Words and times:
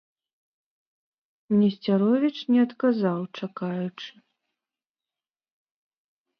Несцяровіч 1.59 2.33
не 2.53 2.59
адказаў, 2.67 3.19
чакаючы. 3.43 4.11